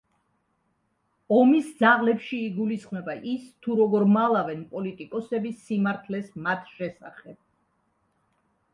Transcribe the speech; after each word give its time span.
ომის 1.39 1.67
ძაღლებში 1.81 2.39
იგულისხმება 2.47 3.15
ის, 3.33 3.45
თუ 3.67 3.77
როგორ 3.83 4.09
მალავენ 4.17 4.67
პოლიტიკოსები 4.75 5.55
სიმართლეს 5.69 6.37
მათ 6.49 6.77
შესახებ. 6.83 7.43